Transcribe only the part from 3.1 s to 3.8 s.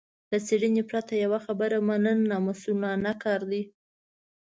کار دی.